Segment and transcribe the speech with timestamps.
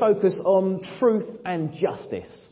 [0.00, 2.48] focus on truth and justice.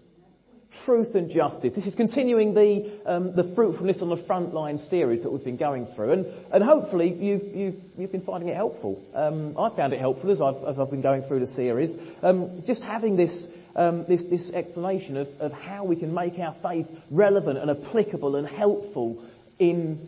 [0.85, 1.73] Truth and justice.
[1.75, 5.57] This is continuing the, um, the fruitfulness on the front line series that we've been
[5.57, 9.03] going through, and, and hopefully you've, you've, you've been finding it helpful.
[9.15, 11.97] Um, I found it helpful as I've, as I've been going through the series.
[12.23, 13.47] Um, just having this,
[13.77, 18.37] um, this, this explanation of, of how we can make our faith relevant and applicable
[18.37, 19.25] and helpful
[19.59, 20.07] in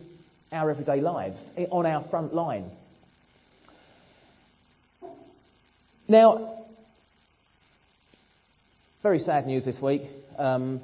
[0.52, 2.70] our everyday lives, on our front line.
[6.06, 6.59] Now,
[9.02, 10.02] very sad news this week.
[10.36, 10.80] Um,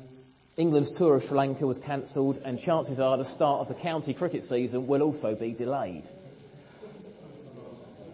[0.57, 4.15] England's tour of Sri Lanka was cancelled, and chances are the start of the county
[4.15, 6.05] cricket season will also be delayed.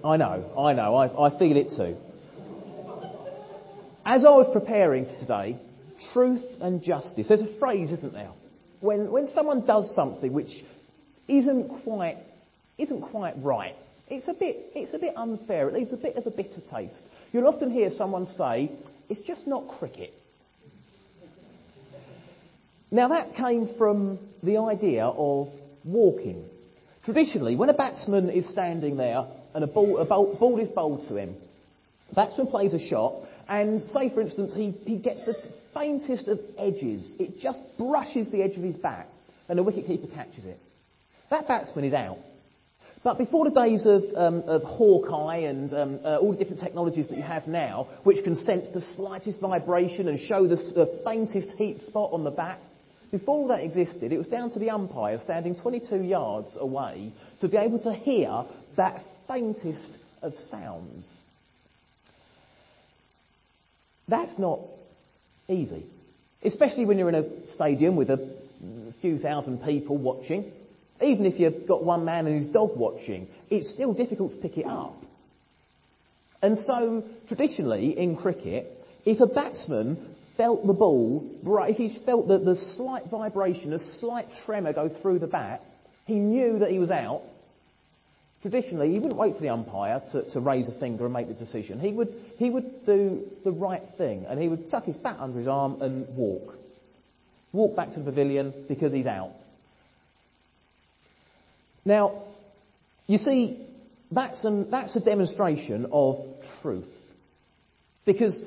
[0.04, 1.96] I know, I know, I, I feel it too.
[4.04, 5.56] As I was preparing for today,
[6.12, 8.32] truth and justice, there's a phrase, isn't there?
[8.80, 10.50] When, when someone does something which
[11.28, 12.16] isn't quite,
[12.76, 13.76] isn't quite right,
[14.08, 17.04] it's a, bit, it's a bit unfair, it leaves a bit of a bitter taste.
[17.30, 18.72] You'll often hear someone say,
[19.12, 20.14] it's just not cricket.
[22.90, 25.48] Now that came from the idea of
[25.84, 26.48] walking.
[27.04, 31.06] Traditionally, when a batsman is standing there and a ball, a ball, ball is bowled
[31.08, 31.36] to him,
[32.14, 35.34] batsman plays a shot, and say, for instance, he, he gets the
[35.74, 37.14] faintest of edges.
[37.18, 39.08] It just brushes the edge of his bat,
[39.48, 40.58] and the wicketkeeper catches it.
[41.28, 42.18] That batsman is out.
[43.04, 47.08] But before the days of, um, of Hawkeye and um, uh, all the different technologies
[47.08, 51.50] that you have now, which can sense the slightest vibration and show the, the faintest
[51.58, 52.60] heat spot on the bat,
[53.10, 57.58] before that existed, it was down to the umpire standing 22 yards away to be
[57.58, 58.44] able to hear
[58.76, 61.18] that faintest of sounds.
[64.08, 64.60] That's not
[65.48, 65.84] easy,
[66.42, 68.34] especially when you're in a stadium with a
[69.02, 70.52] few thousand people watching.
[71.02, 74.66] Even if you've got one man his dog watching, it's still difficult to pick it
[74.66, 74.96] up.
[76.42, 78.66] And so, traditionally in cricket,
[79.04, 84.26] if a batsman felt the ball, if he felt the, the slight vibration, a slight
[84.44, 85.62] tremor go through the bat,
[86.04, 87.22] he knew that he was out.
[88.42, 91.34] Traditionally, he wouldn't wait for the umpire to, to raise a finger and make the
[91.34, 91.78] decision.
[91.78, 95.38] He would, he would do the right thing and he would tuck his bat under
[95.38, 96.54] his arm and walk.
[97.52, 99.30] Walk back to the pavilion because he's out.
[101.84, 102.24] Now,
[103.06, 103.66] you see,
[104.10, 106.16] that's, an, that's a demonstration of
[106.62, 106.88] truth.
[108.04, 108.40] Because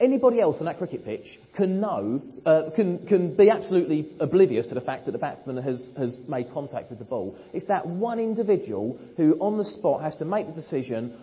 [0.00, 1.26] anybody else on that cricket pitch
[1.56, 5.90] can know, uh, can, can be absolutely oblivious to the fact that the batsman has,
[5.96, 7.36] has made contact with the ball.
[7.52, 11.16] It's that one individual who, on the spot, has to make the decision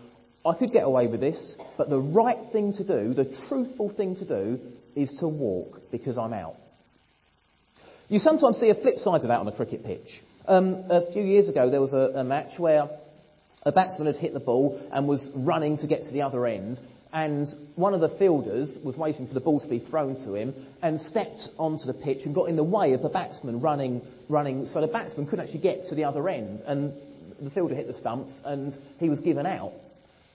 [0.45, 4.15] I could get away with this, but the right thing to do, the truthful thing
[4.17, 4.59] to do,
[4.95, 6.55] is to walk because I'm out.
[8.09, 10.21] You sometimes see a flip side of that on a cricket pitch.
[10.47, 12.87] Um, a few years ago, there was a, a match where
[13.63, 16.79] a batsman had hit the ball and was running to get to the other end,
[17.11, 20.53] and one of the fielders was waiting for the ball to be thrown to him
[20.83, 24.67] and stepped onto the pitch and got in the way of the batsman running, running
[24.67, 26.61] so the batsman couldn't actually get to the other end.
[26.67, 26.93] And
[27.41, 29.71] the fielder hit the stumps and he was given out.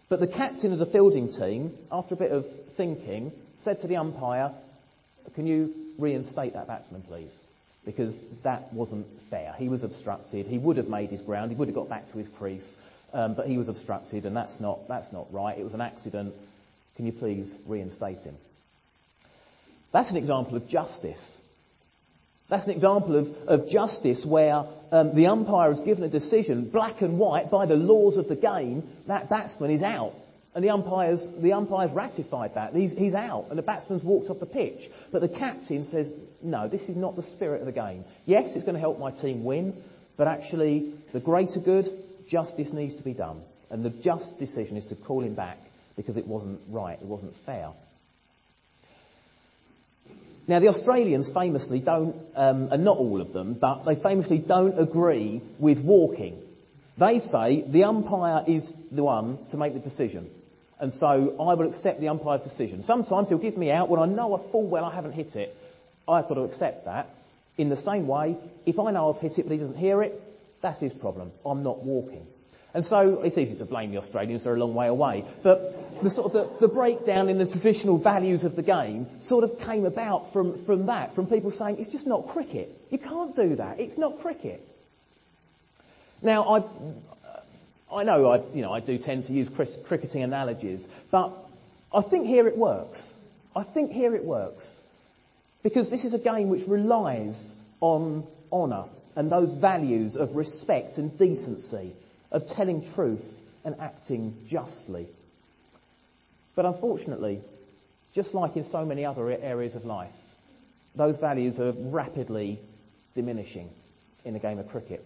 [0.08, 2.44] But the captain of the fielding team, after a bit of
[2.76, 4.52] thinking, said to the umpire,
[5.34, 7.30] Can you reinstate that batsman, please?
[7.84, 9.54] Because that wasn't fair.
[9.56, 10.46] He was obstructed.
[10.46, 11.50] He would have made his ground.
[11.50, 12.76] He would have got back to his crease,
[13.12, 15.58] um, but he was obstructed, and that's not, that's not right.
[15.58, 16.34] It was an accident.
[16.96, 18.36] Can you please reinstate him?
[19.92, 21.38] That's an example of justice.
[22.48, 27.00] That's an example of, of justice where um, the umpire has given a decision, black
[27.00, 30.12] and white, by the laws of the game, that batsman is out.
[30.54, 32.74] And the umpire's, the umpire's ratified that.
[32.74, 34.90] He's, he's out, and the batsman's walked off the pitch.
[35.12, 36.12] But the captain says,
[36.42, 38.04] no, this is not the spirit of the game.
[38.24, 39.80] Yes, it's going to help my team win,
[40.16, 41.84] but actually, the greater good,
[42.28, 43.42] justice needs to be done.
[43.70, 45.58] And the just decision is to call him back
[45.96, 47.70] because it wasn't right, it wasn't fair.
[50.48, 54.76] Now, the Australians famously don't, um, and not all of them, but they famously don't
[54.80, 56.42] agree with walking.
[56.98, 60.28] They say the umpire is the one to make the decision.
[60.80, 62.82] And so I will accept the umpire's decision.
[62.84, 65.54] Sometimes he'll give me out when I know a full well I haven't hit it.
[66.08, 67.08] I've got to accept that.
[67.58, 70.20] In the same way, if I know I've hit it but he doesn't hear it,
[70.62, 71.32] that's his problem.
[71.44, 72.26] I'm not walking.
[72.72, 75.24] And so it's easy to blame the Australians, they're a long way away.
[75.42, 75.58] But
[76.02, 79.50] the sort of the, the, breakdown in the traditional values of the game sort of
[79.66, 82.70] came about from, from that, from people saying it's just not cricket.
[82.90, 83.80] You can't do that.
[83.80, 84.64] It's not cricket.
[86.22, 86.58] Now, I,
[87.92, 89.48] I know I, you know I do tend to use
[89.86, 91.32] cricketing analogies, but
[91.92, 93.02] I think here it works.
[93.54, 94.64] I think here it works.
[95.62, 98.84] Because this is a game which relies on honour
[99.16, 101.92] and those values of respect and decency,
[102.30, 103.24] of telling truth
[103.64, 105.08] and acting justly.
[106.54, 107.40] But unfortunately,
[108.14, 110.12] just like in so many other areas of life,
[110.96, 112.60] those values are rapidly
[113.14, 113.68] diminishing
[114.24, 115.04] in the game of cricket.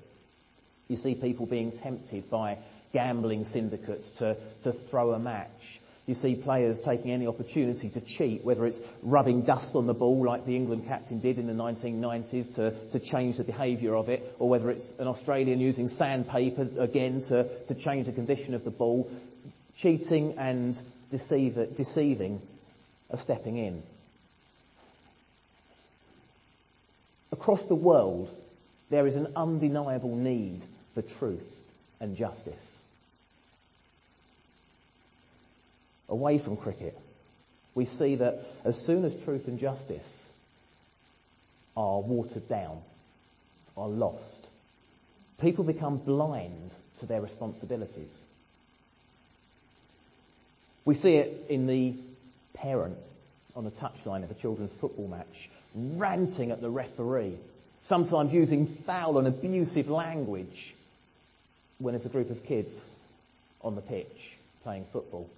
[0.88, 2.58] You see people being tempted by
[2.92, 5.50] gambling syndicates to, to throw a match.
[6.06, 10.22] You see players taking any opportunity to cheat, whether it's rubbing dust on the ball
[10.24, 14.22] like the England captain did in the 1990s to, to change the behaviour of it,
[14.38, 18.70] or whether it's an Australian using sandpaper again to, to change the condition of the
[18.70, 19.10] ball.
[19.78, 20.76] Cheating and
[21.10, 22.40] deceive, deceiving
[23.10, 23.82] are stepping in.
[27.32, 28.28] Across the world,
[28.90, 30.62] there is an undeniable need
[30.94, 31.42] for truth
[32.00, 32.62] and justice.
[36.08, 36.96] Away from cricket,
[37.74, 40.26] we see that as soon as truth and justice
[41.76, 42.80] are watered down,
[43.76, 44.48] are lost,
[45.40, 48.12] people become blind to their responsibilities.
[50.84, 51.96] We see it in the
[52.54, 52.98] parent
[53.56, 57.38] on the touchline of a children's football match, ranting at the referee,
[57.86, 60.73] sometimes using foul and abusive language
[61.78, 62.72] when there's a group of kids
[63.60, 64.06] on the pitch
[64.62, 65.28] playing football.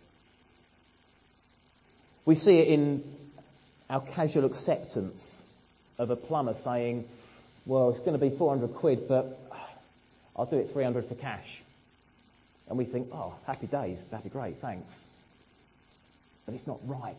[2.25, 3.05] We see it in
[3.89, 5.43] our casual acceptance
[5.99, 7.05] of a plumber saying,
[7.65, 9.39] well, it's going to be 400 quid, but
[10.37, 11.47] I'll do it 300 for cash.
[12.69, 14.93] And we think, oh, happy days, that'd be great, thanks.
[16.45, 17.17] But it's not right.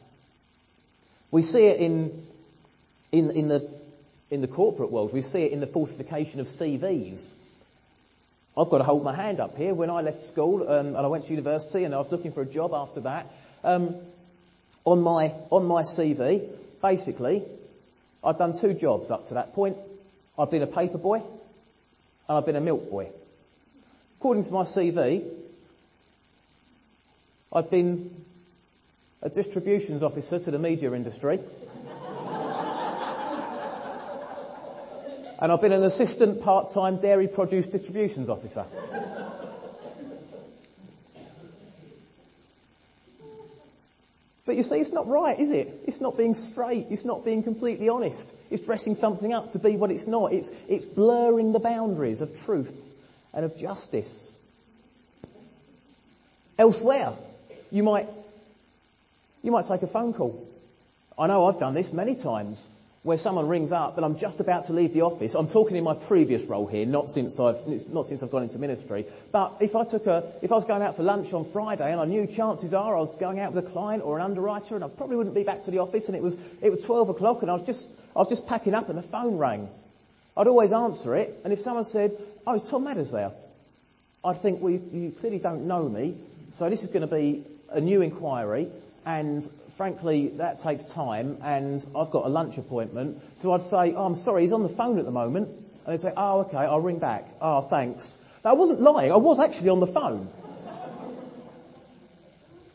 [1.32, 2.26] We see it in,
[3.12, 3.70] in, in, the,
[4.30, 5.14] in the corporate world.
[5.14, 7.32] We see it in the falsification of CVs.
[8.58, 9.76] I've got to hold my hand up here.
[9.76, 12.42] When I left school um, and I went to university and I was looking for
[12.42, 13.28] a job after that,
[13.64, 13.96] um,
[14.84, 16.50] on, my, on my CV,
[16.82, 17.46] basically,
[18.24, 19.78] I'd done two jobs up to that point.
[20.40, 23.10] I'd been a paper boy and I'd been a milk boy.
[24.18, 25.32] According to my CV,
[27.54, 28.10] I'd been
[29.22, 31.40] a distributions officer to the media industry.
[35.40, 38.66] And I've been an assistant part-time dairy produce distributions officer.
[44.46, 45.68] But you see, it's not right, is it?
[45.86, 46.88] It's not being straight.
[46.90, 48.32] It's not being completely honest.
[48.50, 50.32] It's dressing something up to be what it's not.
[50.32, 52.74] It's, it's blurring the boundaries of truth
[53.34, 54.32] and of justice.
[56.58, 57.18] Elsewhere,
[57.70, 58.08] you might
[59.44, 60.48] you might take a phone call.
[61.20, 62.66] I know I've done this many times
[63.04, 65.34] where someone rings up and I'm just about to leave the office.
[65.38, 67.56] I'm talking in my previous role here, not since I've,
[67.90, 69.06] not since I've gone into ministry.
[69.32, 72.02] But if I, took a, if I was going out for lunch on Friday and
[72.02, 74.84] I knew chances are I was going out with a client or an underwriter and
[74.84, 77.42] I probably wouldn't be back to the office and it was, it was 12 o'clock
[77.42, 79.70] and I was, just, I was just packing up and the phone rang.
[80.36, 82.12] I'd always answer it and if someone said,
[82.46, 83.32] oh, is Tom Madders there?
[84.26, 86.18] I'd think, well, you, you clearly don't know me,
[86.58, 88.70] so this is going to be a new inquiry
[89.06, 89.44] and
[89.78, 93.20] frankly, that takes time, and I've got a lunch appointment.
[93.42, 95.50] So I'd say, oh, I'm sorry, he's on the phone at the moment.
[95.86, 97.26] And they'd say, oh, okay, I'll ring back.
[97.40, 98.18] Oh, thanks.
[98.44, 100.28] Now, I wasn't lying, I was actually on the phone.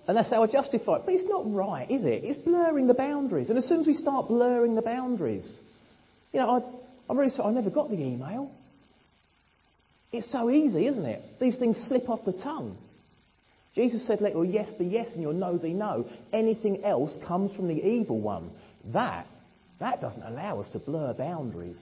[0.06, 1.02] and that's how I justify it.
[1.04, 2.24] But it's not right, is it?
[2.24, 3.50] It's blurring the boundaries.
[3.50, 5.60] And as soon as we start blurring the boundaries,
[6.32, 6.60] you know, I,
[7.10, 8.50] I'm really sorry, I never got the email.
[10.12, 11.22] It's so easy, isn't it?
[11.40, 12.76] These things slip off the tongue.
[13.74, 16.06] Jesus said, Let your yes be yes and your no be no.
[16.32, 18.50] Anything else comes from the evil one.
[18.92, 19.26] That,
[19.80, 21.80] that doesn't allow us to blur boundaries.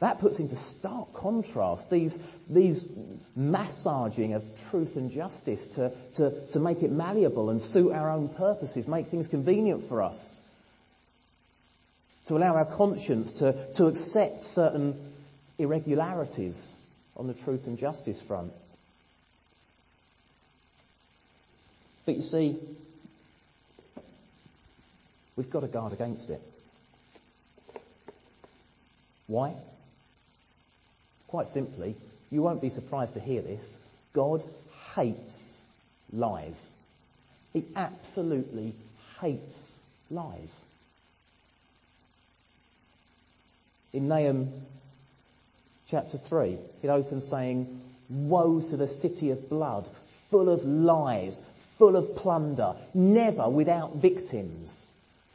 [0.00, 2.16] That puts into stark contrast these,
[2.48, 2.84] these
[3.34, 8.28] massaging of truth and justice to, to, to make it malleable and suit our own
[8.28, 10.40] purposes, make things convenient for us,
[12.26, 15.12] to allow our conscience to, to accept certain
[15.58, 16.76] irregularities
[17.16, 18.52] on the truth and justice front.
[22.08, 22.58] But you see,
[25.36, 26.40] we've got to guard against it.
[29.26, 29.54] Why?
[31.26, 31.98] Quite simply,
[32.30, 33.76] you won't be surprised to hear this.
[34.14, 34.40] God
[34.96, 35.60] hates
[36.10, 36.58] lies.
[37.52, 38.74] He absolutely
[39.20, 40.64] hates lies.
[43.92, 44.62] In Nahum
[45.90, 49.86] chapter 3, it opens saying, Woe to the city of blood,
[50.30, 51.38] full of lies,
[51.78, 54.86] full of plunder, never without victims.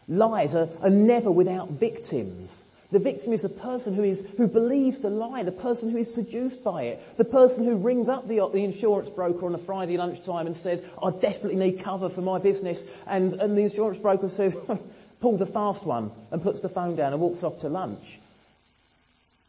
[0.07, 2.63] Lies are, are never without victims.
[2.91, 6.13] The victim is the person who, is, who believes the lie, the person who is
[6.13, 9.97] seduced by it, the person who rings up the, the insurance broker on a Friday
[9.97, 12.79] lunchtime and says, I desperately need cover for my business.
[13.07, 14.53] And, and the insurance broker says,
[15.21, 18.03] pulls a fast one and puts the phone down and walks off to lunch.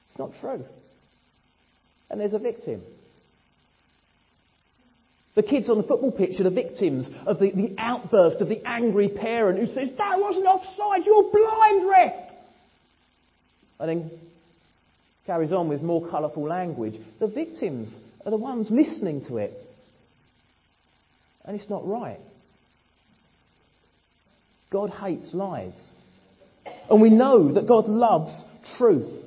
[0.08, 0.64] It's not true.
[2.08, 2.82] And there's a victim.
[5.34, 8.62] The kids on the football pitch are the victims of the, the outburst of the
[8.64, 12.12] angry parent who says, That wasn't offside, you're blind, ref!
[13.80, 14.10] And then
[15.26, 16.94] carries on with more colourful language.
[17.18, 19.52] The victims are the ones listening to it.
[21.44, 22.20] And it's not right.
[24.70, 25.92] God hates lies.
[26.88, 28.44] And we know that God loves
[28.78, 29.24] truth.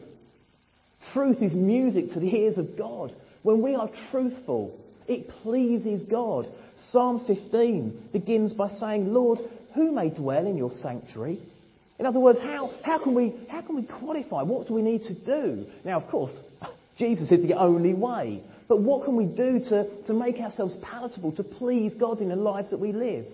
[1.14, 3.16] Truth is music to the ears of God.
[3.44, 6.46] When we are truthful, it pleases God.
[6.92, 9.40] Psalm 15 begins by saying, Lord,
[9.74, 11.40] who may dwell in your sanctuary?
[12.00, 14.44] In other words, how, how, can we, how can we qualify?
[14.44, 15.66] What do we need to do?
[15.84, 16.38] Now, of course,
[16.98, 18.44] Jesus is the only way.
[18.68, 22.36] But what can we do to, to make ourselves palatable, to please God in the
[22.36, 23.26] lives that we live?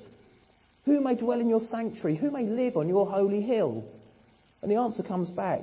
[0.85, 2.17] Who may dwell in your sanctuary?
[2.17, 3.83] Who may live on your holy hill?
[4.61, 5.61] And the answer comes back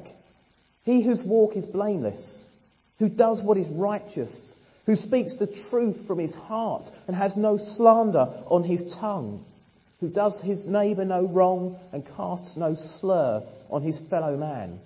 [0.83, 2.45] He whose walk is blameless,
[2.99, 4.55] who does what is righteous,
[4.87, 9.45] who speaks the truth from his heart and has no slander on his tongue,
[10.01, 14.81] who does his neighbour no wrong and casts no slur on his fellow man.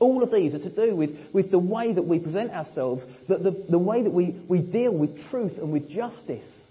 [0.00, 3.38] All of these are to do with, with the way that we present ourselves, the,
[3.38, 6.66] the, the way that we, we deal with truth and with justice,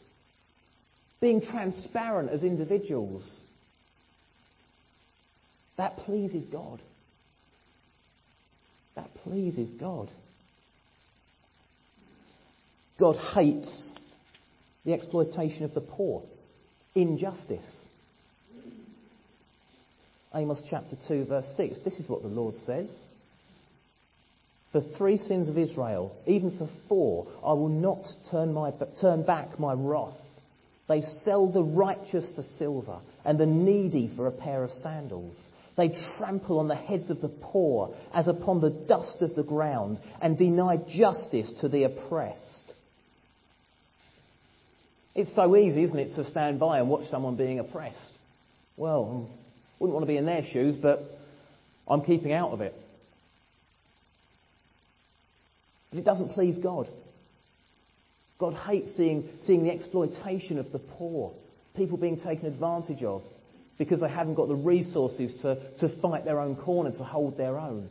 [1.21, 3.29] being transparent as individuals.
[5.77, 6.81] That pleases God.
[8.95, 10.09] That pleases God.
[12.99, 13.91] God hates
[14.85, 16.23] the exploitation of the poor,
[16.95, 17.87] injustice.
[20.33, 21.79] Amos chapter 2, verse 6.
[21.83, 23.07] This is what the Lord says.
[24.71, 28.71] For three sins of Israel, even for four, I will not turn, my,
[29.01, 30.15] turn back my wrath.
[30.87, 35.49] They sell the righteous for silver and the needy for a pair of sandals.
[35.77, 39.99] They trample on the heads of the poor as upon the dust of the ground
[40.21, 42.60] and deny justice to the oppressed.
[45.13, 47.97] It's so easy, isn't it, to stand by and watch someone being oppressed.
[48.77, 51.03] Well, I wouldn't want to be in their shoes, but
[51.87, 52.73] I'm keeping out of it.
[55.89, 56.87] But it doesn't please God.
[58.39, 61.33] God hates seeing, seeing the exploitation of the poor,
[61.75, 63.21] people being taken advantage of
[63.77, 67.57] because they haven't got the resources to, to fight their own corner, to hold their
[67.57, 67.89] own.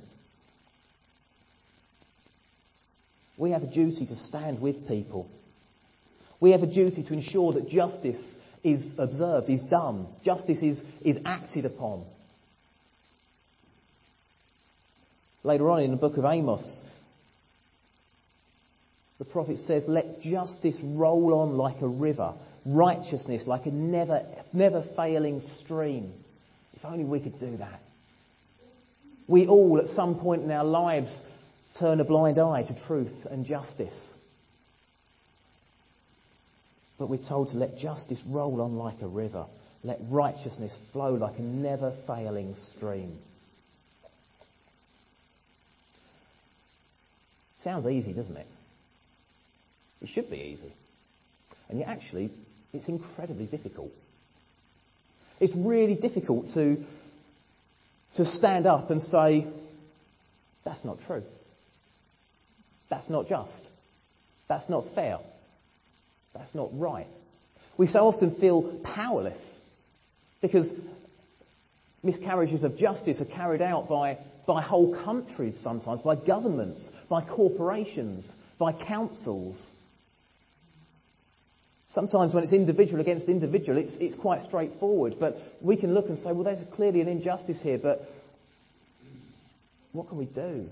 [3.36, 5.28] We have a duty to stand with people
[6.40, 11.16] we have a duty to ensure that justice is observed, is done, justice is, is
[11.24, 12.04] acted upon.
[15.42, 16.84] Later on in the book of Amos,
[19.18, 22.34] the prophet says, Let justice roll on like a river,
[22.66, 26.12] righteousness like a never, never failing stream.
[26.74, 27.80] If only we could do that.
[29.28, 31.22] We all, at some point in our lives,
[31.78, 34.14] turn a blind eye to truth and justice.
[37.00, 39.46] But we're told to let justice roll on like a river,
[39.82, 43.18] let righteousness flow like a never failing stream.
[47.56, 48.46] Sounds easy, doesn't it?
[50.02, 50.74] It should be easy.
[51.70, 52.32] And yet, actually,
[52.74, 53.92] it's incredibly difficult.
[55.40, 56.84] It's really difficult to,
[58.16, 59.46] to stand up and say,
[60.66, 61.22] that's not true.
[62.90, 63.62] That's not just.
[64.50, 65.20] That's not fair.
[66.34, 67.06] That's not right.
[67.76, 69.58] We so often feel powerless
[70.40, 70.72] because
[72.02, 78.30] miscarriages of justice are carried out by, by whole countries sometimes, by governments, by corporations,
[78.58, 79.70] by councils.
[81.88, 86.18] Sometimes when it's individual against individual, it's, it's quite straightforward, but we can look and
[86.18, 88.00] say, well, there's clearly an injustice here, but
[89.92, 90.68] what can we do?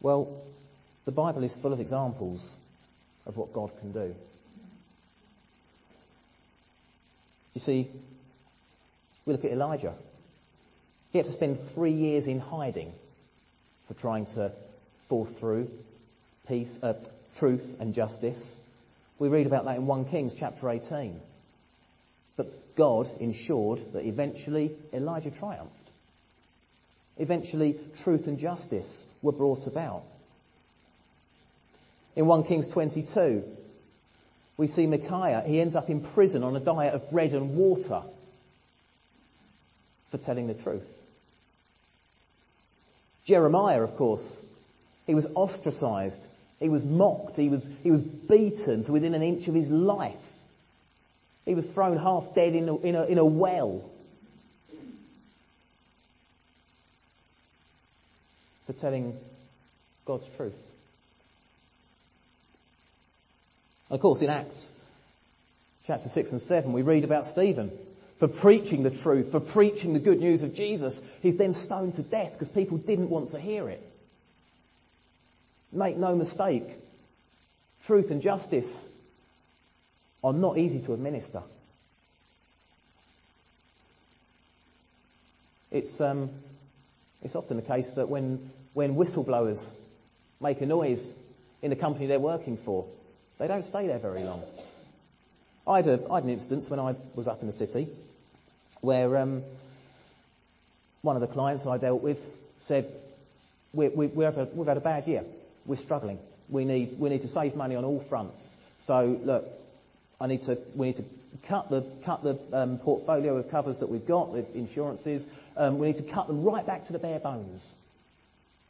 [0.00, 0.42] Well,
[1.04, 2.54] the Bible is full of examples
[3.26, 4.14] of what God can do.
[7.54, 7.90] You see,
[9.26, 9.94] we look at Elijah.
[11.10, 12.92] He had to spend three years in hiding
[13.86, 14.52] for trying to
[15.08, 15.68] force through
[16.46, 16.94] peace, uh,
[17.38, 18.58] truth and justice.
[19.18, 21.20] We read about that in 1 Kings chapter 18.
[22.36, 25.74] But God ensured that eventually Elijah triumphed.
[27.18, 30.02] Eventually, truth and justice were brought about.
[32.14, 33.42] In 1 Kings 22,
[34.56, 38.02] we see Micaiah, he ends up in prison on a diet of bread and water
[40.10, 40.86] for telling the truth.
[43.24, 44.40] Jeremiah, of course,
[45.06, 46.26] he was ostracized,
[46.58, 50.14] he was mocked, he was, he was beaten to within an inch of his life.
[51.44, 53.88] He was thrown half dead in a, in a, in a well
[58.68, 59.16] for telling
[60.04, 60.52] God's truth.
[63.88, 64.72] Of course, in Acts
[65.86, 67.72] chapter 6 and 7, we read about Stephen
[68.18, 70.98] for preaching the truth, for preaching the good news of Jesus.
[71.22, 73.82] He's then stoned to death because people didn't want to hear it.
[75.72, 76.64] Make no mistake,
[77.86, 78.68] truth and justice
[80.22, 81.42] are not easy to administer.
[85.70, 86.30] It's, um,
[87.22, 89.58] it's often the case that when, when whistleblowers
[90.40, 91.04] make a noise
[91.62, 92.86] in the company they're working for,
[93.40, 94.44] they don't stay there very long.
[95.66, 97.88] I had, a, I had an instance when I was up in the city
[98.80, 99.42] where um,
[101.02, 102.18] one of the clients I dealt with
[102.68, 102.84] said,
[103.72, 105.24] we, we, we have a, We've had a bad year.
[105.66, 106.20] We're struggling.
[106.48, 108.44] We need, we need to save money on all fronts.
[108.86, 109.44] So, look,
[110.20, 111.04] I need to, we need to
[111.48, 115.26] cut the, cut the um, portfolio of covers that we've got, the insurances.
[115.56, 117.60] Um, we need to cut them right back to the bare bones.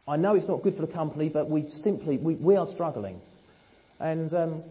[0.08, 3.20] I know it's not good for the company, but we simply, we, we are struggling.
[4.00, 4.62] And um,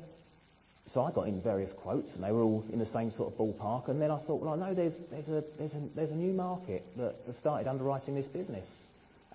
[0.88, 3.38] so I got in various quotes, and they were all in the same sort of
[3.38, 3.88] ballpark.
[3.88, 6.34] And then I thought, well, I know there's, there's, a, there's, a, there's a new
[6.34, 8.67] market that has started underwriting this business.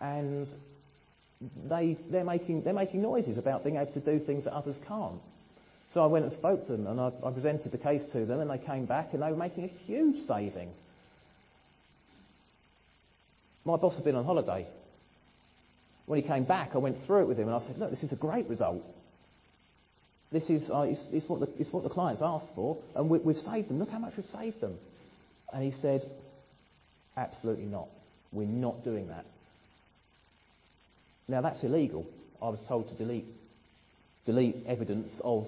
[0.00, 0.48] And
[1.68, 5.20] they, they're, making, they're making noises about being able to do things that others can't.
[5.92, 8.40] So I went and spoke to them, and I, I presented the case to them,
[8.40, 10.70] and they came back, and they were making a huge saving.
[13.64, 14.66] My boss had been on holiday.
[16.06, 18.02] When he came back, I went through it with him, and I said, look, this
[18.02, 18.82] is a great result.
[20.32, 23.18] This is uh, it's, it's, what the, it's what the clients asked for, and we,
[23.18, 23.78] we've saved them.
[23.78, 24.78] Look how much we've saved them.
[25.52, 26.02] And he said,
[27.16, 27.88] absolutely not.
[28.32, 29.26] We're not doing that.
[31.28, 32.06] Now that's illegal.
[32.40, 33.26] I was told to delete,
[34.26, 35.46] delete evidence of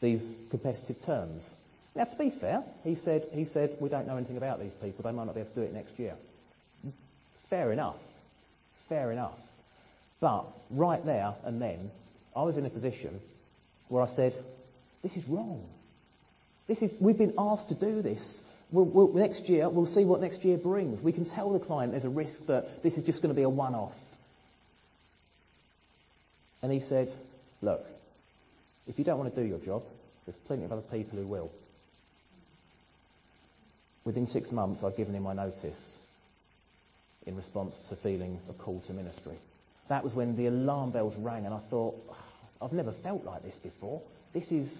[0.00, 1.48] these competitive terms.
[1.96, 5.02] Now, to be fair, he said, he said, we don't know anything about these people.
[5.02, 6.14] They might not be able to do it next year.
[7.50, 7.96] Fair enough.
[8.88, 9.38] Fair enough.
[10.20, 11.90] But right there and then,
[12.34, 13.20] I was in a position
[13.88, 14.32] where I said,
[15.02, 15.64] this is wrong.
[16.66, 18.40] This is, we've been asked to do this.
[18.70, 21.02] We'll, we'll, next year, we'll see what next year brings.
[21.02, 23.44] We can tell the client there's a risk that this is just going to be
[23.44, 23.94] a one off.
[26.60, 27.08] And he said,
[27.62, 27.82] Look,
[28.86, 29.82] if you don't want to do your job,
[30.26, 31.50] there's plenty of other people who will.
[34.04, 35.98] Within six months, I'd given him my notice
[37.26, 39.38] in response to feeling a call to ministry.
[39.88, 41.94] That was when the alarm bells rang, and I thought,
[42.60, 44.02] I've never felt like this before.
[44.34, 44.76] This is,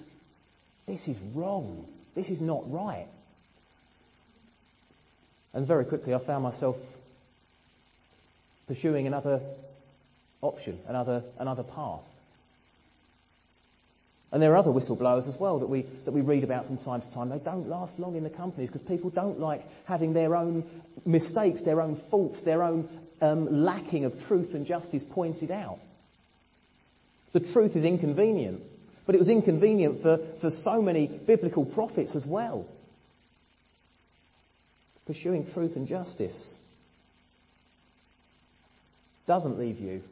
[0.87, 1.87] this is wrong.
[2.14, 3.07] This is not right.
[5.55, 6.77] And very quickly, I found myself
[8.66, 9.40] pursuing another
[10.42, 12.03] option, another, another path.
[14.31, 17.01] And there are other whistleblowers as well that we, that we read about from time
[17.01, 17.31] to time.
[17.31, 21.64] They don't last long in the companies because people don't like having their own mistakes,
[21.64, 25.78] their own faults, their own um, lacking of truth and justice pointed out.
[27.33, 28.62] The truth is inconvenient,
[29.07, 32.66] but it was inconvenient for, for so many biblical prophets as well.
[35.07, 36.57] Pursuing truth and justice
[39.26, 40.02] doesn't leave you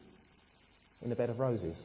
[1.02, 1.82] in a bed of roses.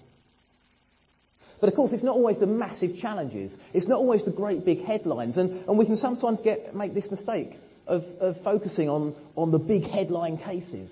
[1.59, 3.55] But of course, it's not always the massive challenges.
[3.73, 5.37] It's not always the great big headlines.
[5.37, 7.51] And, and we can sometimes get, make this mistake
[7.87, 10.91] of, of focusing on, on the big headline cases.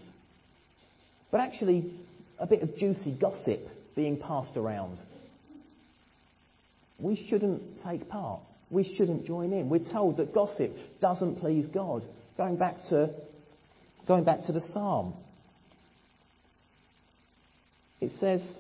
[1.32, 1.94] But actually,
[2.40, 3.60] a bit of juicy gossip
[3.96, 5.00] being passed around.
[7.00, 8.42] We shouldn't take part.
[8.70, 9.70] We shouldn't join in.
[9.70, 12.04] We're told that gossip doesn't please God.
[12.38, 13.14] Going back to,
[14.08, 15.14] going back to the psalm.
[18.00, 18.60] It says,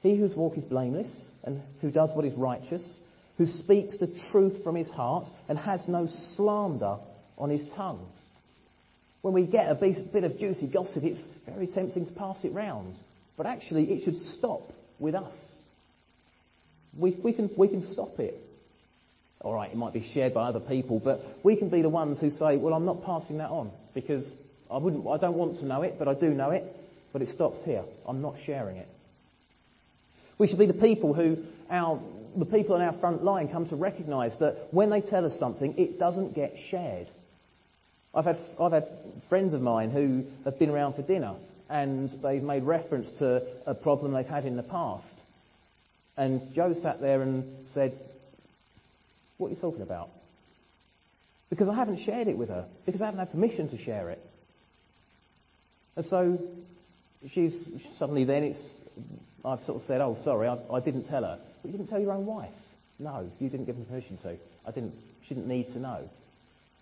[0.00, 3.00] He whose walk is blameless and who does what is righteous,
[3.36, 6.98] who speaks the truth from his heart and has no slander
[7.36, 8.06] on his tongue.
[9.22, 12.94] When we get a bit of juicy gossip, it's very tempting to pass it round.
[13.36, 15.34] But actually, it should stop with us.
[16.96, 18.34] We, we, can, we can stop it.
[19.40, 22.20] All right, it might be shared by other people, but we can be the ones
[22.20, 24.28] who say, well, I'm not passing that on because
[24.70, 26.64] I, wouldn't, I don't want to know it, but I do know it,
[27.12, 27.84] but it stops here.
[28.06, 28.88] I'm not sharing it.
[30.38, 31.36] We should be the people who
[31.70, 32.00] our,
[32.36, 35.74] the people on our front line come to recognise that when they tell us something,
[35.78, 37.08] it doesn't get shared.
[38.14, 38.88] I've had, I've had
[39.28, 41.36] friends of mine who have been around for dinner
[41.68, 45.14] and they've made reference to a problem they've had in the past.
[46.16, 47.98] And Joe sat there and said,
[49.36, 50.08] What are you talking about?
[51.50, 54.20] Because I haven't shared it with her, because I haven't had permission to share it.
[55.96, 56.38] And so
[57.32, 57.54] she's
[57.98, 58.72] suddenly then it's
[59.44, 61.38] I've sort of said, Oh, sorry, I, I didn't tell her.
[61.62, 62.50] But you didn't tell your own wife.
[62.98, 64.36] No, you didn't give her permission to.
[64.66, 64.94] I didn't
[65.26, 66.08] she didn't need to know.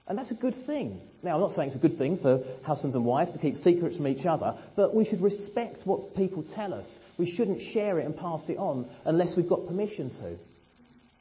[0.08, 1.00] And that's a good thing.
[1.22, 3.96] Now, I'm not saying it's a good thing for husbands and wives to keep secrets
[3.96, 6.86] from each other, but we should respect what people tell us.
[7.18, 10.36] We shouldn't share it and pass it on unless we've got permission to.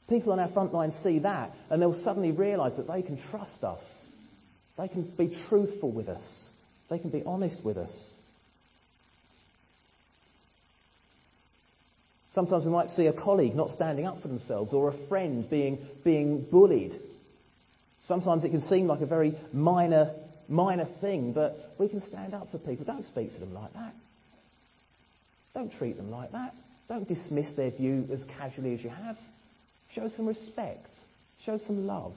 [0.08, 3.64] People on our front line see that, and they'll suddenly realise that they can trust
[3.64, 3.82] us.
[4.78, 6.52] They can be truthful with us.
[6.90, 8.18] They can be honest with us.
[12.34, 15.80] Sometimes we might see a colleague not standing up for themselves or a friend being,
[16.04, 16.92] being bullied.
[18.08, 20.14] Sometimes it can seem like a very minor,
[20.48, 22.86] minor thing, but we can stand up for people.
[22.86, 23.94] Don't speak to them like that.
[25.54, 26.54] Don't treat them like that.
[26.88, 29.18] Don't dismiss their view as casually as you have.
[29.94, 30.90] Show some respect.
[31.46, 32.14] Show some love.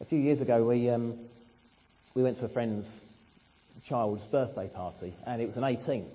[0.00, 1.18] A few years ago, we, um,
[2.14, 2.86] we went to a friend's
[3.88, 6.06] child's birthday party, and it was an 18th.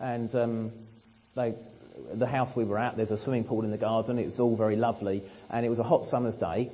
[0.00, 0.72] And um,
[1.34, 1.54] they,
[2.14, 4.18] the house we were at, there's a swimming pool in the garden.
[4.18, 6.70] It was all very lovely, and it was a hot summer's day,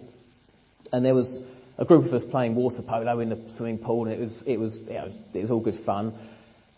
[0.93, 1.39] and there was
[1.79, 4.59] a group of us playing water polo in the swimming pool, and it was it
[4.59, 6.15] was it was, it was all good fun.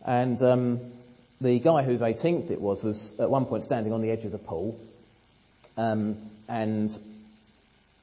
[0.05, 0.93] And um,
[1.41, 4.33] the guy whose 18th it was was at one point standing on the edge of
[4.33, 4.79] the pool,
[5.77, 6.91] um, and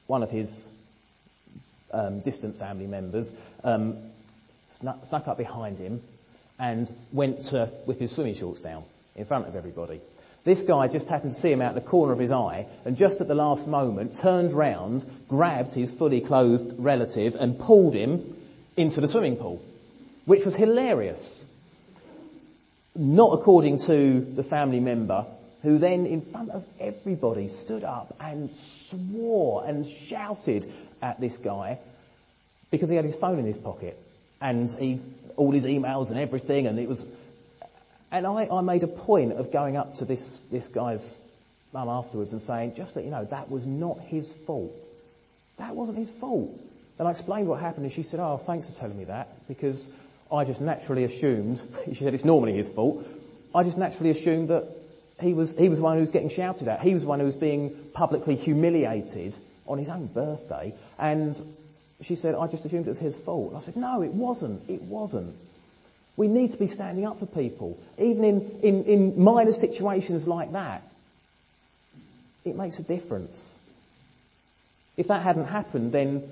[0.06, 0.68] one of his
[1.92, 4.10] um, distant family members um,
[4.80, 6.02] snuck, snuck up behind him
[6.58, 8.84] and went to whip his swimming shorts down
[9.16, 10.00] in front of everybody.
[10.44, 13.20] This guy just happened to see him out the corner of his eye and just
[13.20, 18.36] at the last moment turned round, grabbed his fully clothed relative and pulled him
[18.76, 19.62] into the swimming pool,
[20.26, 21.44] which was hilarious.
[22.94, 25.26] Not according to the family member,
[25.62, 28.50] who then, in front of everybody, stood up and
[28.90, 30.66] swore and shouted
[31.00, 31.78] at this guy
[32.70, 33.96] because he had his phone in his pocket
[34.42, 35.00] and he,
[35.36, 37.02] all his emails and everything, and it was.
[38.14, 40.22] And I, I made a point of going up to this,
[40.52, 41.04] this guy's
[41.72, 44.70] mum afterwards and saying, just that you know, that was not his fault.
[45.58, 46.52] That wasn't his fault.
[46.96, 49.88] And I explained what happened, and she said, Oh, thanks for telling me that, because
[50.30, 53.04] I just naturally assumed, she said it's normally his fault,
[53.52, 54.68] I just naturally assumed that
[55.18, 56.82] he was, he was one who was getting shouted at.
[56.82, 59.34] He was one who was being publicly humiliated
[59.66, 61.34] on his own birthday, and
[62.02, 63.54] she said, I just assumed it was his fault.
[63.54, 64.70] And I said, no, it wasn't.
[64.70, 65.34] It wasn't.
[66.16, 70.52] We need to be standing up for people, even in, in, in minor situations like
[70.52, 70.82] that.
[72.44, 73.58] It makes a difference.
[74.96, 76.22] If that hadn't happened, then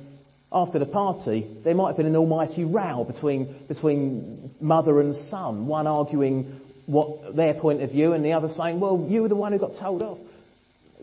[0.53, 5.67] after the party, there might have been an almighty row between, between mother and son,
[5.67, 9.37] one arguing what their point of view and the other saying, well, you were the
[9.37, 10.19] one who got told off.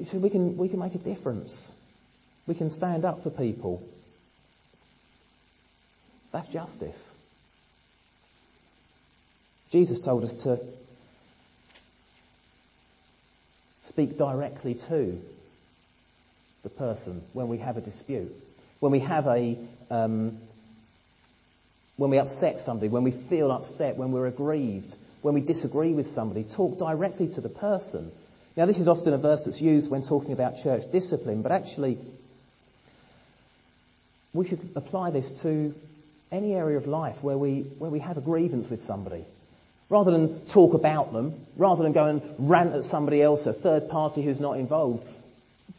[0.04, 1.74] Said, we can, we can make a difference.
[2.48, 3.84] We can stand up for people.
[6.32, 6.98] That's justice.
[9.72, 10.60] Jesus told us to
[13.82, 15.20] speak directly to
[16.64, 18.32] the person when we have a dispute,
[18.80, 20.42] when we have a, um,
[21.98, 26.08] when we upset somebody, when we feel upset, when we're aggrieved, when we disagree with
[26.08, 28.12] somebody, talk directly to the person.
[28.58, 31.98] Now, this is often a verse that's used when talking about church discipline, but actually,
[34.34, 35.74] we should apply this to
[36.32, 39.26] any area of life where we, where we have a grievance with somebody.
[39.90, 43.90] Rather than talk about them, rather than go and rant at somebody else, a third
[43.90, 45.04] party who's not involved,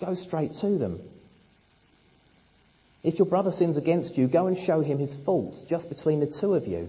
[0.01, 1.01] go straight to them.
[3.03, 6.35] If your brother sins against you, go and show him his faults just between the
[6.41, 6.89] two of you.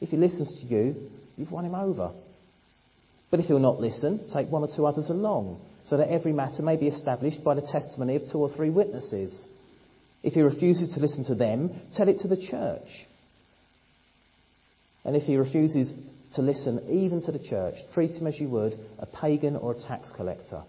[0.00, 2.12] If he listens to you, you've won him over.
[3.30, 6.62] But if he'll not listen, take one or two others along, so that every matter
[6.62, 9.48] may be established by the testimony of two or three witnesses.
[10.22, 12.88] If he refuses to listen to them, tell it to the church.
[15.04, 15.92] And if he refuses
[16.34, 19.80] to listen even to the church, treat him as you would a pagan or a
[19.80, 20.62] tax collector.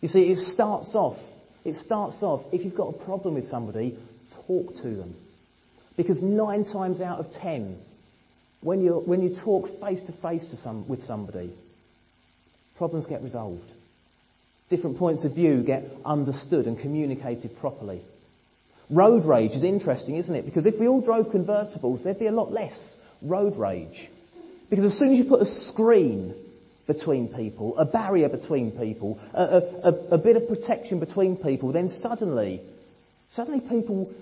[0.00, 1.18] You see, it starts off,
[1.64, 3.98] it starts off, if you've got a problem with somebody,
[4.46, 5.16] talk to them.
[5.96, 7.78] Because nine times out of ten,
[8.62, 11.52] when, you when you talk face to face some, with somebody,
[12.76, 13.72] problems get resolved.
[14.70, 18.02] Different points of view get understood and communicated properly.
[18.88, 20.44] Road rage is interesting, isn't it?
[20.44, 22.78] Because if we all drove convertibles, there'd be a lot less
[23.22, 24.08] road rage.
[24.68, 26.34] Because as soon as you put a screen
[26.86, 31.88] between people, a barrier between people, a, a, a, bit of protection between people, then
[32.00, 32.60] suddenly,
[33.32, 34.12] suddenly people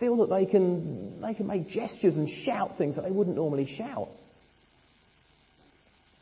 [0.00, 3.66] feel that they can, they can make gestures and shout things that they wouldn't normally
[3.76, 4.08] shout.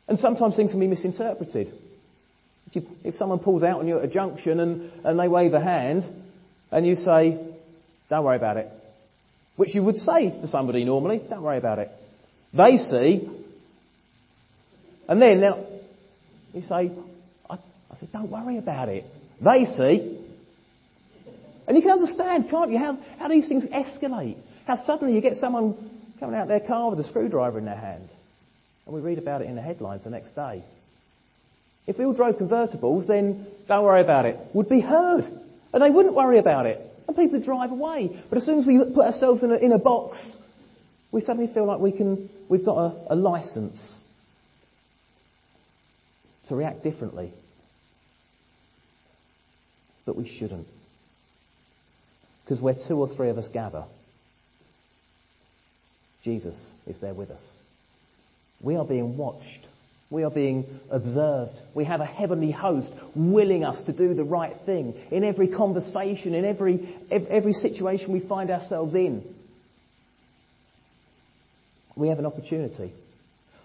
[0.07, 1.73] And sometimes things can be misinterpreted.
[2.67, 5.53] If, you, if someone pulls out on you at a junction and, and they wave
[5.53, 6.03] a hand,
[6.71, 7.39] and you say,
[8.09, 8.67] don't worry about it.
[9.55, 11.89] Which you would say to somebody normally, don't worry about it.
[12.53, 13.27] They see,
[15.07, 15.65] and then now,
[16.53, 16.91] you say,
[17.49, 19.05] I, I said, don't worry about it.
[19.43, 20.25] They see.
[21.67, 24.37] And you can understand, can't you, how, how these things escalate.
[24.65, 25.75] How suddenly you get someone
[26.19, 28.09] coming out of their car with a screwdriver in their hand.
[28.85, 30.63] And we read about it in the headlines the next day.
[31.85, 34.37] If we all drove convertibles, then don't worry about it.
[34.53, 35.23] Would be heard.
[35.73, 36.81] And they wouldn't worry about it.
[37.07, 38.09] And people would drive away.
[38.29, 40.17] But as soon as we put ourselves in a, in a box,
[41.11, 44.03] we suddenly feel like we can, we've got a, a license
[46.47, 47.33] to react differently.
[50.05, 50.67] But we shouldn't.
[52.43, 53.85] Because where two or three of us gather,
[56.23, 57.43] Jesus is there with us.
[58.61, 59.67] We are being watched.
[60.09, 61.53] We are being observed.
[61.75, 66.33] We have a heavenly host willing us to do the right thing in every conversation,
[66.33, 69.35] in every, every situation we find ourselves in.
[71.97, 72.93] We have an opportunity.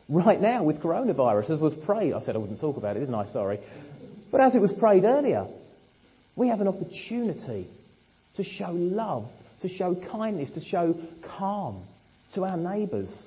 [0.09, 3.15] Right now, with coronavirus, as was prayed, I said I wouldn't talk about it, didn't
[3.15, 3.31] I?
[3.33, 3.61] Sorry.
[4.31, 5.47] But as it was prayed earlier,
[6.35, 7.69] we have an opportunity
[8.37, 9.27] to show love,
[9.61, 10.95] to show kindness, to show
[11.39, 11.85] calm
[12.35, 13.27] to our neighbours.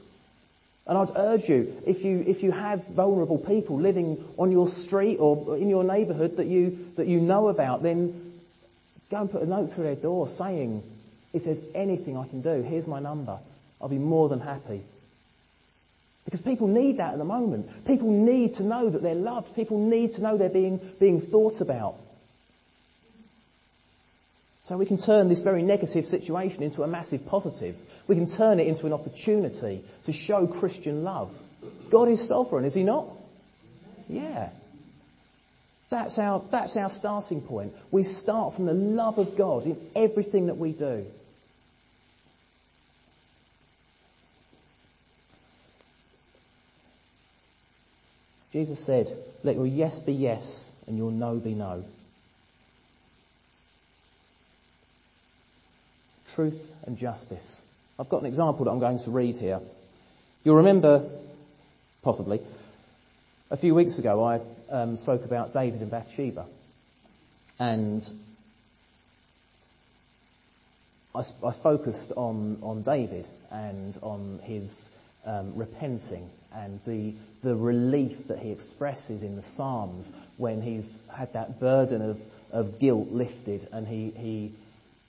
[0.88, 5.18] And I'd urge you, if you, if you have vulnerable people living on your street
[5.18, 8.34] or in your neighbourhood that you, that you know about, then
[9.10, 10.84] go and put a note through their door saying,
[11.34, 13.40] if there's anything I can do, here's my number.
[13.82, 14.84] I'll be more than happy.
[16.26, 17.86] Because people need that at the moment.
[17.86, 19.56] People need to know that they're loved.
[19.56, 21.96] People need to know they're being, being thought about.
[24.64, 27.76] So we can turn this very negative situation into a massive positive.
[28.08, 31.30] We can turn it into an opportunity to show Christian love.
[31.92, 33.08] God is sovereign, is he not?
[34.08, 34.50] Yeah.
[35.92, 37.74] That's our, that's our starting point.
[37.92, 41.06] We start from the love of God in everything that we do.
[48.56, 49.08] Jesus said,
[49.44, 51.84] Let your yes be yes and your no be no.
[56.36, 57.62] truth and justice.
[58.00, 59.60] I've got an example that I'm going to read here.
[60.46, 61.10] You'll remember,
[62.02, 62.40] possibly,
[63.52, 64.40] a few weeks ago I
[64.74, 66.48] um, spoke about David and Bathsheba.
[67.60, 68.02] And
[71.14, 74.72] I, I focused on, on David and on his
[75.26, 81.34] um, repenting and the, the relief that he expresses in the Psalms when he's had
[81.34, 82.18] that burden of,
[82.52, 84.56] of guilt lifted and he, he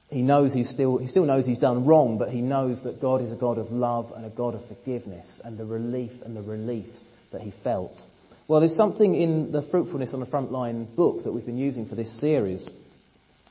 [0.09, 3.23] he knows he's still, he still knows he's done wrong, but he knows that God
[3.23, 6.43] is a God of love and a God of forgiveness and the relief and the
[6.43, 7.99] release that he felt.
[8.47, 11.97] Well, there's something in the Fruitfulness on the Frontline book that we've been using for
[11.97, 12.67] this series,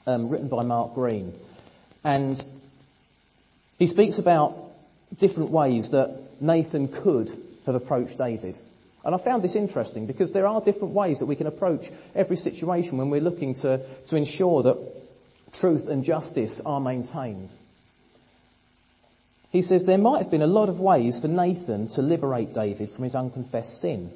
[0.06, 1.38] um, written by Mark Greene.
[2.06, 2.42] And
[3.78, 4.56] he speaks about
[5.20, 7.30] different ways that Nathan could
[7.66, 8.58] have approached David.
[9.04, 12.38] And I found this interesting because there are different ways that we can approach every
[12.38, 14.94] situation when we're looking to, to ensure that
[15.60, 17.50] truth and justice are maintained.
[19.52, 22.90] He says there might have been a lot of ways for Nathan to liberate David
[22.94, 24.12] from his unconfessed sin.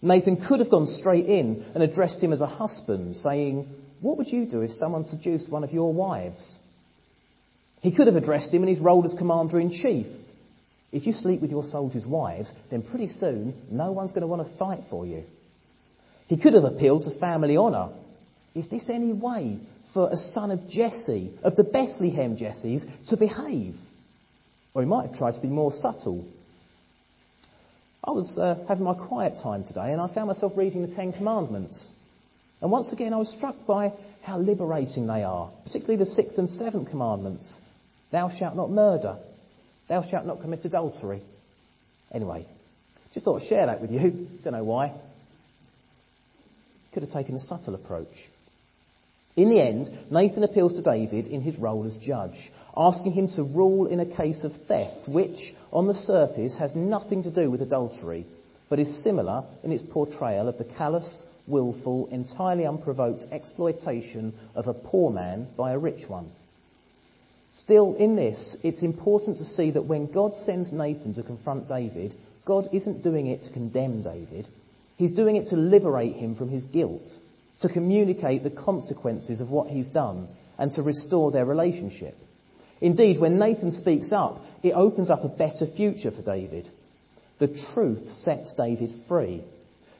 [0.00, 3.68] Nathan could have gone straight in and addressed him as a husband, saying,
[4.00, 6.60] What would you do if someone seduced one of your wives?
[7.80, 10.06] He could have addressed him in his role as commander in chief.
[10.90, 14.48] If you sleep with your soldiers' wives, then pretty soon no one's going to want
[14.48, 15.24] to fight for you.
[16.26, 17.92] He could have appealed to family honour.
[18.54, 19.60] Is this any way
[19.92, 23.74] for a son of Jesse, of the Bethlehem Jesses, to behave.
[24.74, 26.26] Or he might have tried to be more subtle.
[28.04, 31.12] I was uh, having my quiet time today and I found myself reading the Ten
[31.12, 31.94] Commandments.
[32.60, 36.48] And once again, I was struck by how liberating they are, particularly the sixth and
[36.48, 37.60] seventh commandments.
[38.10, 39.18] Thou shalt not murder.
[39.88, 41.22] Thou shalt not commit adultery.
[42.12, 42.46] Anyway,
[43.12, 44.28] just thought I'd share that with you.
[44.44, 44.94] Don't know why.
[46.92, 48.08] Could have taken a subtle approach.
[49.36, 53.44] In the end, Nathan appeals to David in his role as judge, asking him to
[53.44, 57.62] rule in a case of theft, which, on the surface, has nothing to do with
[57.62, 58.26] adultery,
[58.68, 64.74] but is similar in its portrayal of the callous, willful, entirely unprovoked exploitation of a
[64.74, 66.32] poor man by a rich one.
[67.62, 72.14] Still, in this, it's important to see that when God sends Nathan to confront David,
[72.44, 74.48] God isn't doing it to condemn David.
[74.96, 77.08] He's doing it to liberate him from his guilt
[77.60, 82.16] to communicate the consequences of what he's done and to restore their relationship.
[82.80, 86.70] Indeed, when Nathan speaks up, it opens up a better future for David.
[87.40, 89.42] The truth sets David free.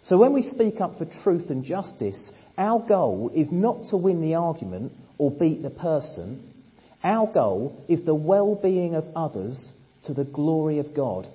[0.02, 4.20] So when we speak up for truth and justice, our goal is not to win
[4.20, 6.54] the argument or beat the person.
[7.02, 9.72] Our goal is the well-being of others
[10.04, 11.28] to the glory of God.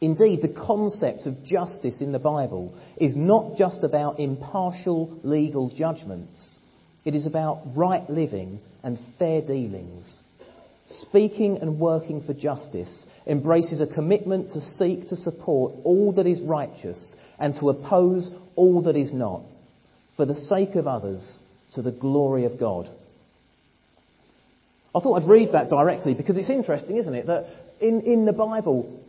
[0.00, 6.58] Indeed, the concept of justice in the Bible is not just about impartial legal judgments.
[7.04, 10.24] It is about right living and fair dealings.
[10.86, 16.40] Speaking and working for justice embraces a commitment to seek to support all that is
[16.40, 19.42] righteous and to oppose all that is not,
[20.16, 21.42] for the sake of others,
[21.74, 22.88] to the glory of God.
[24.94, 27.26] I thought I'd read that directly because it's interesting, isn't it?
[27.26, 27.46] That
[27.80, 29.00] in, in the Bible,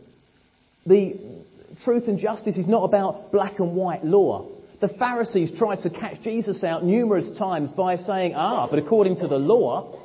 [0.86, 1.44] the
[1.84, 4.50] truth and justice is not about black and white law.
[4.80, 9.28] The Pharisees tried to catch Jesus out numerous times by saying, ah, but according to
[9.28, 10.00] the law.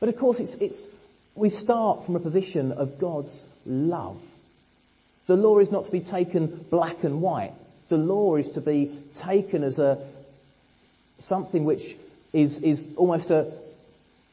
[0.00, 0.86] But of course, it's, it's,
[1.34, 4.16] we start from a position of God's love.
[5.26, 7.52] The law is not to be taken black and white.
[7.90, 10.10] The law is to be taken as a,
[11.18, 11.82] something which
[12.32, 13.52] is, is almost a,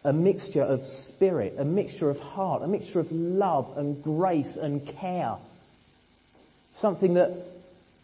[0.06, 4.88] a mixture of spirit, a mixture of heart, a mixture of love and grace and
[5.00, 5.36] care.
[6.78, 7.44] Something that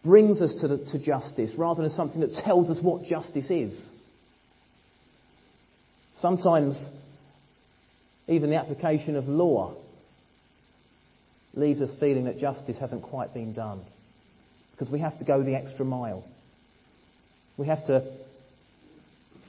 [0.04, 3.80] brings us to, the, to justice rather than something that tells us what justice is.
[6.14, 6.90] Sometimes,
[8.28, 9.76] even the application of law
[11.54, 13.82] leaves us feeling that justice hasn't quite been done
[14.72, 16.24] because we have to go the extra mile.
[17.58, 18.18] We have to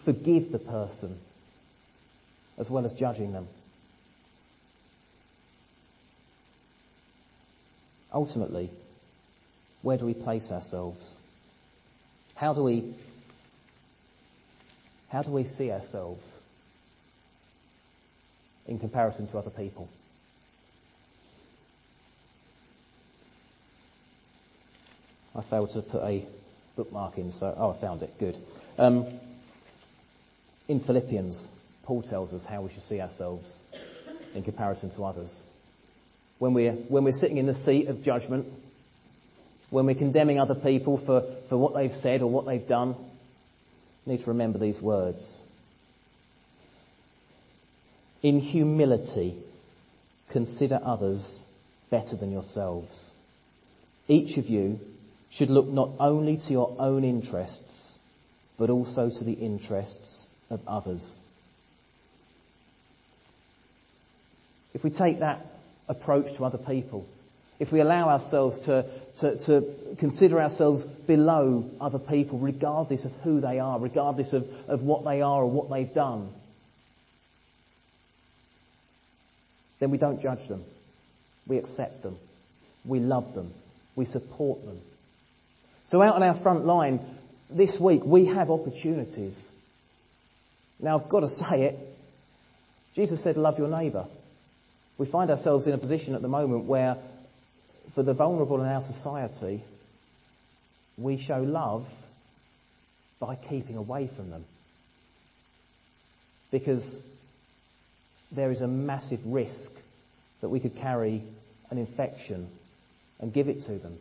[0.05, 1.19] forgive the person
[2.59, 3.49] as well as judging them.
[8.13, 8.71] Ultimately,
[9.81, 11.15] where do we place ourselves?
[12.35, 12.95] How do we
[15.09, 16.25] how do we see ourselves
[18.67, 19.89] in comparison to other people?
[25.35, 26.27] I failed to put a
[26.77, 28.11] bookmark in, so oh, I found it.
[28.19, 28.37] Good.
[28.77, 29.21] Um,
[30.69, 31.49] in Philippians,
[31.85, 33.63] Paul tells us how we should see ourselves
[34.35, 35.43] in comparison to others.
[36.39, 38.47] When we're, when we're sitting in the seat of judgment,
[39.71, 42.95] when we're condemning other people for, for what they've said or what they've done,
[44.05, 45.43] we need to remember these words.
[48.23, 49.43] In humility,
[50.31, 51.45] consider others
[51.91, 53.13] better than yourselves.
[54.09, 54.79] Each of you
[55.31, 57.99] should look not only to your own interests,
[58.59, 61.21] but also to the interests of others.
[64.75, 65.45] If we take that
[65.89, 67.07] approach to other people,
[67.59, 68.83] if we allow ourselves to,
[69.21, 74.83] to, to, consider ourselves below other people, regardless of who they are, regardless of, of
[74.83, 76.33] what they are or what they've done,
[79.79, 80.65] then we don't judge them.
[81.47, 82.19] We accept them.
[82.85, 83.53] We love them.
[83.95, 84.81] We support them.
[85.87, 87.01] So, out on our front line
[87.51, 89.51] this week, we have opportunities.
[90.81, 91.77] Now, I've got to say it.
[92.95, 94.07] Jesus said, Love your neighbour.
[95.03, 96.97] We find ourselves in a position at the moment where,
[97.93, 99.65] for the vulnerable in our society,
[100.97, 101.85] we show love
[103.19, 104.45] by keeping away from them.
[106.53, 107.03] Because
[108.31, 109.73] there is a massive risk
[110.41, 111.25] that we could carry
[111.71, 112.49] an infection
[113.19, 113.99] and give it to them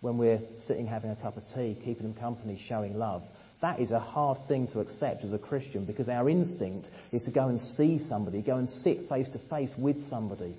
[0.00, 0.38] when we're
[0.68, 3.24] sitting having a cup of tea, keeping them company, showing love.
[3.62, 7.30] That is a hard thing to accept as a Christian because our instinct is to
[7.30, 10.56] go and see somebody, go and sit face to face with somebody.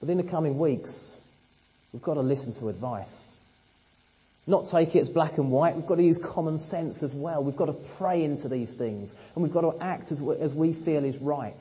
[0.00, 1.16] But in the coming weeks,
[1.92, 3.36] we've got to listen to advice.
[4.46, 5.74] Not take it as black and white.
[5.74, 7.42] We've got to use common sense as well.
[7.42, 9.12] We've got to pray into these things.
[9.34, 11.54] And we've got to act as, as we feel is right.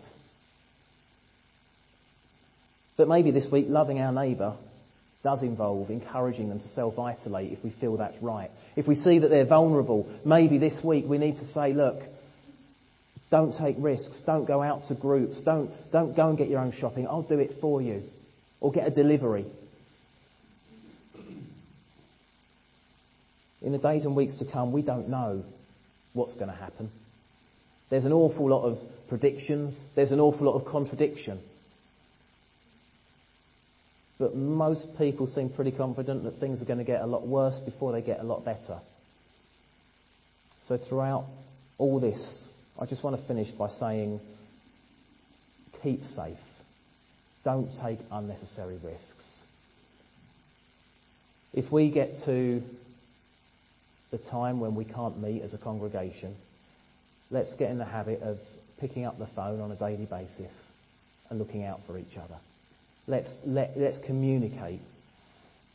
[2.95, 4.55] But maybe this week, loving our neighbour
[5.25, 8.51] does involve encouraging them to self isolate if we feel that's right.
[8.77, 11.97] If we see that they're vulnerable, maybe this week we need to say, look,
[13.31, 16.71] don't take risks, don't go out to groups, don't, don't go and get your own
[16.71, 18.03] shopping, I'll do it for you.
[18.61, 19.45] Or get a delivery.
[23.63, 25.43] In the days and weeks to come, we don't know
[26.13, 26.91] what's going to happen.
[27.89, 28.77] There's an awful lot of
[29.09, 31.41] predictions, there's an awful lot of contradiction.
[34.17, 37.59] But most people seem pretty confident that things are going to get a lot worse
[37.65, 38.79] before they get a lot better.
[40.67, 41.25] So, throughout
[41.77, 42.47] all this,
[42.79, 44.19] I just want to finish by saying
[45.83, 46.37] keep safe.
[47.43, 49.43] Don't take unnecessary risks.
[51.53, 52.61] If we get to
[54.11, 56.35] the time when we can't meet as a congregation,
[57.29, 58.37] let's get in the habit of
[58.79, 60.51] picking up the phone on a daily basis
[61.29, 62.37] and looking out for each other.
[63.07, 64.81] Let's, let, let's communicate.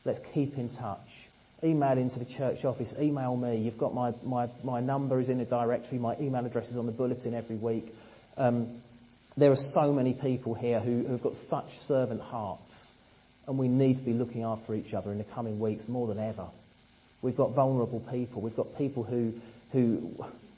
[0.05, 0.99] Let's keep in touch.
[1.63, 2.93] Email into the church office.
[2.99, 3.59] Email me.
[3.59, 5.99] You've got my, my, my number is in the directory.
[5.99, 7.87] My email address is on the bulletin every week.
[8.37, 8.81] Um,
[9.37, 12.73] There are so many people here who, who've got such servant hearts,
[13.47, 16.19] and we need to be looking after each other in the coming weeks more than
[16.19, 16.49] ever.
[17.23, 18.43] We've got vulnerable people.
[18.43, 19.35] We've got people who,
[19.73, 20.11] who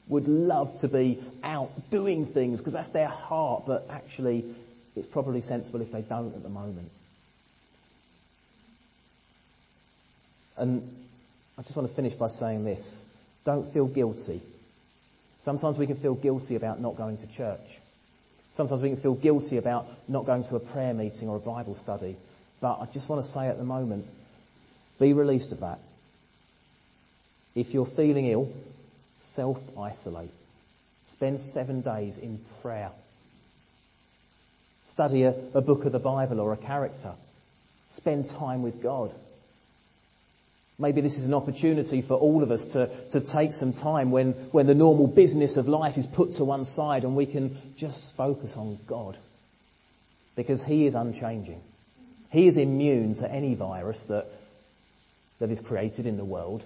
[0.09, 4.55] would love to be out doing things because that's their heart, but actually,
[4.95, 6.91] it's probably sensible if they don't at the moment.
[10.57, 10.83] And
[11.59, 13.01] I just want to finish by saying this
[13.45, 14.43] don't feel guilty.
[15.41, 17.61] Sometimes we can feel guilty about not going to church.
[18.55, 21.77] Sometimes we can feel guilty about not going to a prayer meeting or a Bible
[21.83, 22.17] study.
[22.61, 24.07] But I just want to say at the moment
[25.01, 25.79] be released of that.
[27.55, 28.53] If you're feeling ill,
[29.35, 30.31] self isolate.
[31.07, 32.93] Spend seven days in prayer.
[34.91, 37.15] Study a, a book of the Bible or a character.
[37.97, 39.15] Spend time with God.
[40.79, 44.33] Maybe this is an opportunity for all of us to, to take some time when,
[44.53, 48.13] when the normal business of life is put to one side and we can just
[48.17, 49.17] focus on God.
[50.35, 51.61] Because He is unchanging.
[52.31, 54.27] He is immune to any virus that,
[55.39, 56.63] that is created in the world.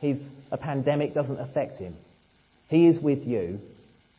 [0.00, 0.18] His,
[0.52, 1.96] a pandemic doesn't affect him.
[2.68, 3.58] He is with you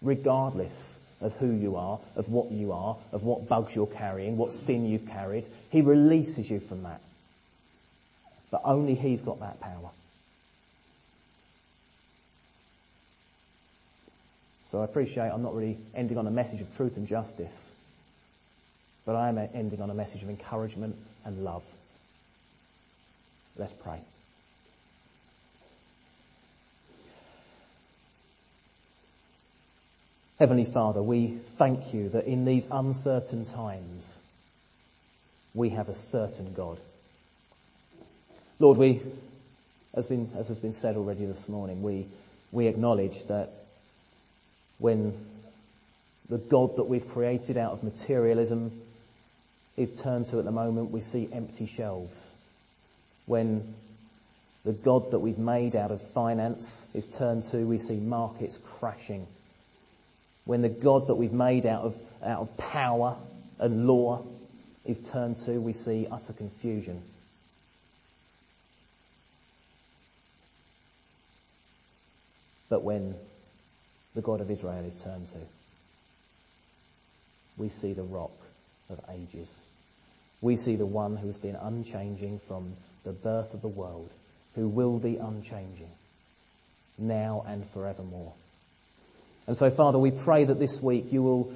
[0.01, 4.51] regardless of who you are, of what you are, of what bugs you're carrying, what
[4.51, 5.45] sin you've carried.
[5.70, 7.01] He releases you from that.
[8.51, 9.91] But only He's got that power.
[14.72, 17.72] So I appreciate I'm not really ending on a message of truth and justice,
[19.05, 20.95] but I am ending on a message of encouragement
[21.26, 21.63] and love.
[23.57, 23.99] Let's pray.
[30.40, 34.20] Heavenly Father, we thank you that in these uncertain times
[35.54, 36.80] we have a certain God.
[38.58, 39.02] Lord, we,
[39.94, 42.08] as, been, as has been said already this morning, we,
[42.54, 43.50] we acknowledge that
[44.78, 45.26] when
[46.30, 48.82] the God that we've created out of materialism
[49.76, 52.16] is turned to at the moment, we see empty shelves.
[53.26, 53.76] When
[54.64, 59.28] the God that we've made out of finance is turned to, we see markets crashing
[60.50, 61.93] when the God that we've made out of,
[62.24, 63.22] out of power
[63.60, 64.26] and law
[64.84, 67.04] is turned to, we see utter confusion.
[72.68, 73.14] But when
[74.16, 75.39] the God of Israel is turned to,
[77.60, 78.32] we see the rock
[78.89, 79.68] of ages.
[80.41, 82.76] We see the one who has been unchanging from
[83.06, 84.10] the birth of the world,
[84.56, 85.91] who will be unchanging
[86.97, 88.34] now and forevermore.
[89.50, 91.52] And so, Father, we pray that this week you will,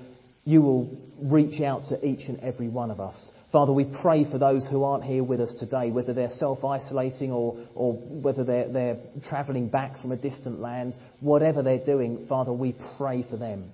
[0.46, 3.32] you will reach out to each and every one of us.
[3.52, 7.32] Father, we pray for those who aren't here with us today, whether they're self isolating
[7.32, 8.98] or, or whether they're, they're
[9.30, 13.70] travelling back from a distant land, whatever they're doing, Father, we pray for them.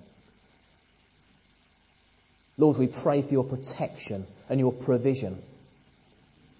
[2.58, 5.42] Lord, we pray for your protection and your provision.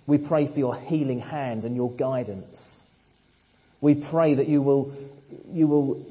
[0.06, 2.56] We pray for your healing hand and your guidance.
[3.82, 5.10] We pray that you will,
[5.52, 6.06] you will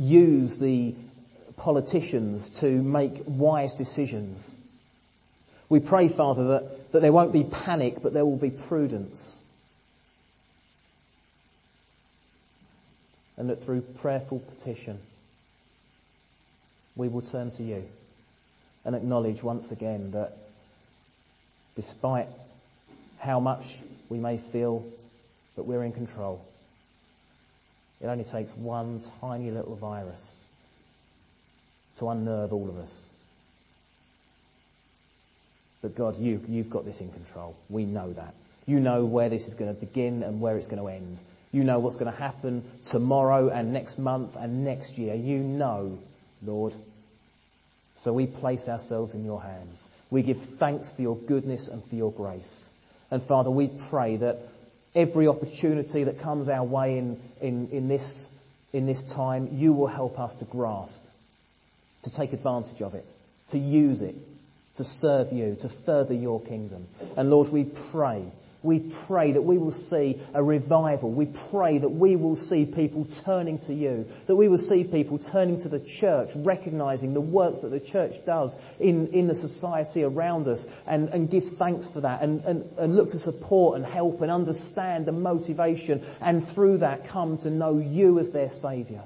[0.00, 0.94] use the
[1.58, 4.54] politicians to make wise decisions.
[5.68, 9.40] We pray, Father, that, that there won't be panic, but there will be prudence.
[13.36, 15.00] And that through prayerful petition,
[16.96, 17.84] we will turn to you
[18.84, 20.32] and acknowledge once again that
[21.76, 22.26] despite
[23.18, 23.64] how much
[24.08, 24.82] we may feel
[25.56, 26.42] that we're in control,
[28.00, 30.42] it only takes one tiny little virus
[31.98, 33.10] to unnerve all of us.
[35.82, 37.56] But God, you, you've got this in control.
[37.68, 38.34] We know that.
[38.66, 41.18] You know where this is going to begin and where it's going to end.
[41.52, 45.14] You know what's going to happen tomorrow and next month and next year.
[45.14, 45.98] You know,
[46.42, 46.74] Lord.
[47.96, 49.88] So we place ourselves in your hands.
[50.10, 52.70] We give thanks for your goodness and for your grace.
[53.10, 54.38] And Father, we pray that
[54.94, 58.26] every opportunity that comes our way in, in, in, this,
[58.72, 60.98] in this time, you will help us to grasp,
[62.04, 63.04] to take advantage of it,
[63.50, 64.14] to use it,
[64.76, 66.86] to serve you, to further your kingdom.
[67.16, 68.32] And Lord, we pray
[68.62, 71.10] we pray that we will see a revival.
[71.10, 75.18] We pray that we will see people turning to you, that we will see people
[75.32, 80.02] turning to the church, recognizing the work that the church does in, in the society
[80.02, 83.84] around us, and, and give thanks for that, and, and, and look to support and
[83.84, 89.04] help and understand the motivation, and through that come to know you as their Saviour.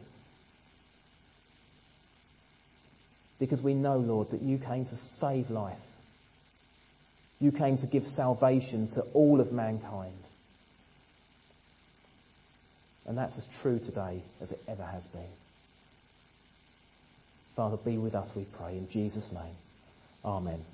[3.39, 5.79] Because we know, Lord, that you came to save life.
[7.45, 10.17] You came to give salvation to all of mankind.
[13.05, 15.29] And that's as true today as it ever has been.
[17.55, 19.57] Father, be with us, we pray, in Jesus' name.
[20.25, 20.65] Amen.